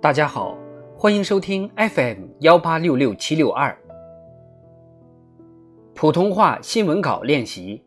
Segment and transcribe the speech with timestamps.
[0.00, 0.56] 大家好，
[0.96, 3.76] 欢迎收听 FM 幺八六六七六二
[5.92, 7.82] 普通话新闻稿练习。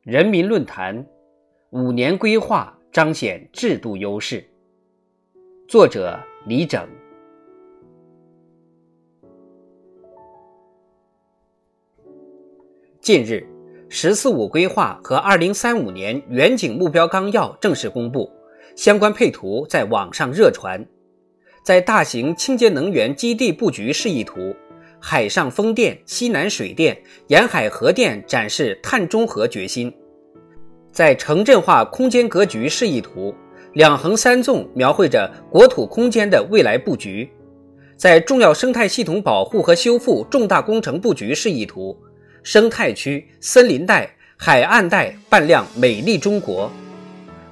[0.00, 1.06] 人民论坛
[1.72, 4.42] 五年规划彰显制度优势。
[5.68, 6.88] 作者李整。
[13.02, 13.46] 近日
[13.90, 18.30] ，“十四五”规划和二零三五年远景目标纲要正式公布。
[18.76, 20.84] 相关配图在网上热传，
[21.64, 24.54] 在大型清洁能源基地布局示意图，
[25.00, 26.96] 海上风电、西南水电、
[27.28, 29.90] 沿海核电展示碳中和决心；
[30.92, 33.34] 在城镇化空间格局示意图，
[33.72, 37.26] 两横三纵描绘着国土空间的未来布局；
[37.96, 41.98] 在重要生态系统保护和修复重大工程布局示意图，
[42.42, 46.70] 生态区、森林带、海岸带扮靓美丽中国。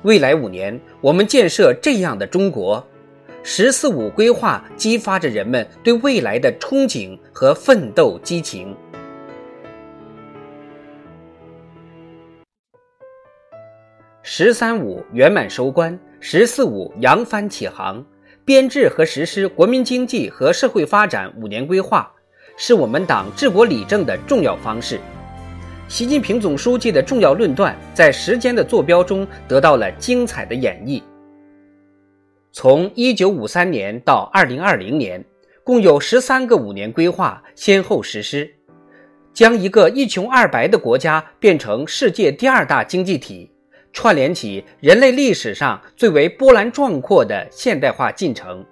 [0.04, 2.86] 未来五年，我们建设这样的中国。
[3.42, 8.76] “十四五”规划激发着人们对未来的憧憬和奋斗激情。
[14.22, 18.04] “十三五”圆满收官，“十四五”扬帆起航，
[18.44, 22.12] 编制和实施国民经济和社会发展五年规划，
[22.58, 25.00] 是我们党治国理政的重要方式。
[25.86, 31.02] 习近平总书记的重要论断在时间的坐标中得到了精彩的演绎。
[32.52, 35.22] 从1953年到2020年，
[35.62, 38.50] 共有十三个五年规划先后实施，
[39.34, 43.50] 将一个一穷二白的国家变成世界第二大经济体，
[43.92, 48.64] 串联起人类历史上最为波澜壮阔的现代化进程。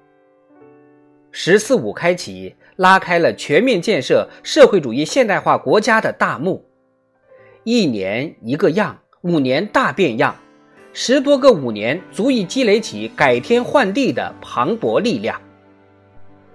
[1.31, 6.65] “十四五”开启，拉开了全面建设社会主义现代化国家的大幕。
[7.65, 10.35] 一年一个样，五年大变样，
[10.93, 15.41] 十多个五年足以积累起改天换地的磅礴力量。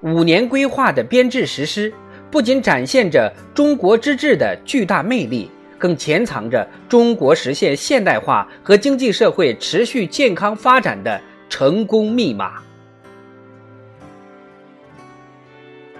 [0.01, 1.93] 五年规划的编制实施，
[2.29, 12.55] 不仅展现着中国之治的巨大魅力，更潜藏着中国实现现代化和经济社会持续健康发展的成功密码。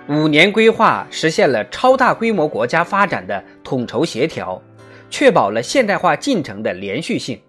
[0.10, 4.62] 五年规划实现了超大规模国家发展的统筹协调。
[5.10, 7.40] 确保了现代化进程的连续性。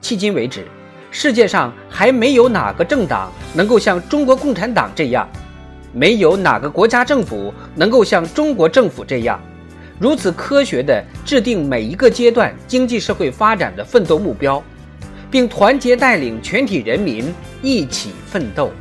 [0.00, 0.66] 迄今为止，
[1.10, 5.28] 世界上还没有哪个政党能够像中国共产党这样，
[5.92, 9.40] 没有哪个国家政府能够像中国政府这样，
[9.98, 14.62] 如此科学地制定每一个阶段经济社会发展的奋斗目标，
[15.30, 17.32] 并团结带领全体人民
[17.62, 18.72] 一起奋斗。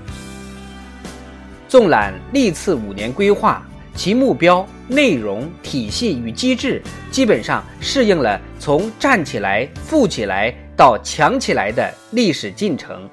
[1.68, 3.66] 纵览历次五年规划。
[3.94, 6.82] 其目标、内容、体系与机制
[7.12, 13.08] 基本上适应了从站起来、富起来到强起来的历史进程，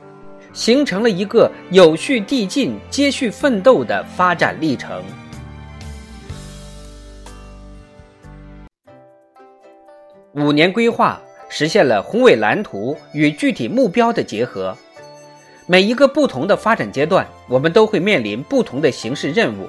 [0.53, 5.03] 形成了一个有序递进、接续奋斗的发展历程。
[10.35, 14.77] 五年规划实现了宏伟蓝图与具体目标的结合。
[15.67, 19.69] 每一个不同的发展阶段，我们都会面临不同的形式任务。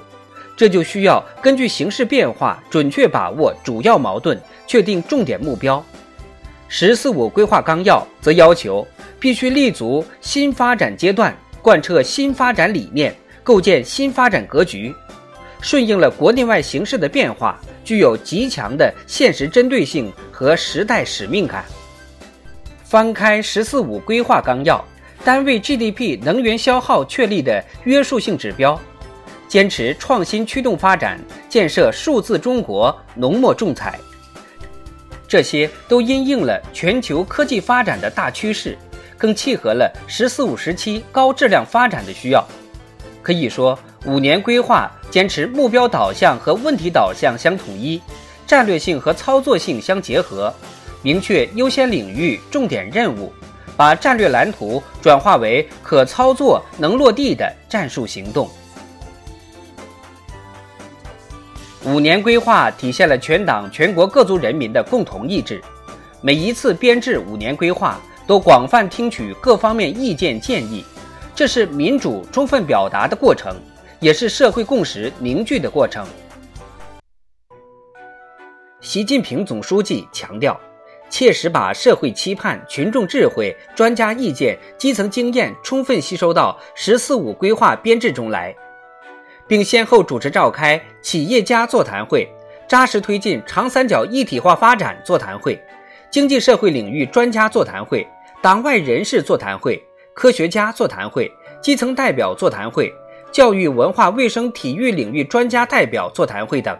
[0.60, 5.82] 这就需要根据形势变化，准确把握主要矛盾，确定重点目标。
[6.68, 8.86] “十四五”规划纲要则要求
[9.18, 14.94] 必须立足新发展阶段，贯彻新发展理念，构建新发展格局，
[15.62, 21.64] 顺应了国内外形势的变化，具有极强的现实针对性和时代使命感。
[22.84, 24.84] 翻开“十四五”规划纲要，
[25.24, 28.78] 单位 GDP 能源消耗确立的约束性指标。
[29.50, 31.18] 坚持创新驱动发展，
[31.48, 33.98] 建设数字中国，浓墨重彩。
[35.26, 38.78] 这些都因应了全球科技发展的大趋势，
[39.18, 42.46] 更契合了“十四五”时期高质量发展的需要。
[43.22, 48.00] 可以说，五年规划坚持目标导向和问题导向相统一，
[48.46, 50.54] 战略性和操作性相结合，
[51.02, 53.32] 明确优先领域、重点任务，
[53.76, 58.48] 把战略蓝图转化为可操作、能落地的战术行动。
[61.86, 65.62] 五年规划体现了全党全国各族人民的共同意志。
[66.20, 70.84] 每一次编制五年规划，都广泛听取各方面意见建议，
[71.34, 73.56] 这是民主充分表达的过程，
[73.98, 76.06] 也是社会共识凝聚的过程。
[78.82, 80.60] 习近平总书记强调，
[81.08, 88.54] 切实把社会期盼、群众智慧、专家意见、基层经验充分吸收到“十四五”规划编制中来。
[89.50, 92.24] 并先后主持召开企业家座谈会、
[92.68, 95.60] 扎实推进长三角一体化发展座谈会、
[96.08, 98.06] 经济社会领域专家座谈会、
[98.40, 99.82] 党外人士座谈会、
[100.14, 101.28] 科学家座谈会、
[101.60, 102.94] 基层代表座谈会、
[103.32, 106.78] 教育、文化、卫生、体育领域专家代表座谈会等，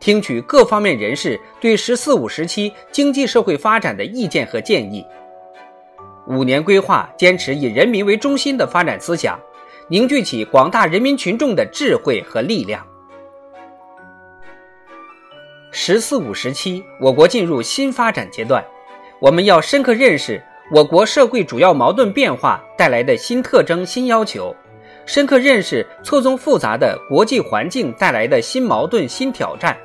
[0.00, 5.06] 听取各方面人士对“十四五”时期经济社会发展的意见和建议。
[6.26, 9.38] 五年规划坚持以人民为中心的发展思想，
[9.88, 12.86] 凝聚起广大人民群众的智慧和力量。
[15.70, 18.64] “十四五”时期，我国进入新发展阶段，
[19.20, 24.54] 我们要深刻认识我国社会主要矛盾变化带来的新特征、新要求，
[25.04, 29.76] 深刻认识错综复杂的国际环境带来的新矛盾、新挑战，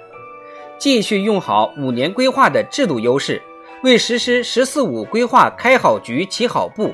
[0.77, 3.41] 继续用好五年规划的制度优势。
[3.83, 6.93] 为实施“十四五”规划开好局、起好步，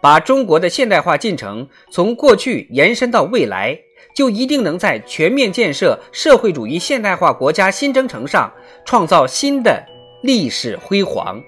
[0.00, 3.78] 把中国的现代化进程从过去延伸到未来，
[4.14, 8.52] 就一定能在全面建设社会主义现代化国家新征程上
[8.84, 9.84] 创造新的
[10.22, 11.42] 历史辉煌。